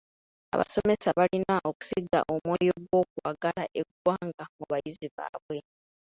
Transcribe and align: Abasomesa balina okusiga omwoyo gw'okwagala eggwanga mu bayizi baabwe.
Abasomesa 0.53 1.09
balina 1.17 1.55
okusiga 1.69 2.19
omwoyo 2.33 2.73
gw'okwagala 2.87 3.63
eggwanga 3.79 4.43
mu 4.55 4.63
bayizi 4.71 5.07
baabwe. 5.17 5.57